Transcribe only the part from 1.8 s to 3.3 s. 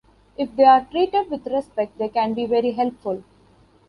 they can be very helpful.